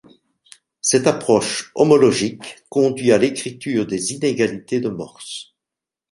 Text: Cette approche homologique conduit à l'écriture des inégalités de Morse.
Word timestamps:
Cette 0.81 1.05
approche 1.05 1.69
homologique 1.75 2.63
conduit 2.69 3.11
à 3.11 3.19
l'écriture 3.19 3.85
des 3.85 4.13
inégalités 4.13 4.79
de 4.81 4.89
Morse. 4.89 5.53